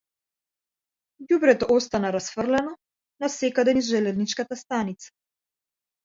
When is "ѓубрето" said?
1.25-1.67